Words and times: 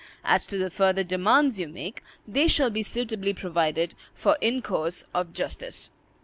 As 0.25 0.47
to 0.47 0.57
the 0.57 0.71
further 0.71 1.03
demands 1.03 1.59
you 1.59 1.67
make, 1.67 2.01
they 2.27 2.47
shall 2.47 2.71
be 2.71 2.81
suitably 2.81 3.35
provided 3.35 3.93
for 4.15 4.35
in 4.41 4.63
course 4.63 5.05
of 5.13 5.31
justice." 5.31 5.91